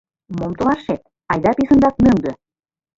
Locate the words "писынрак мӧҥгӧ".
1.57-2.31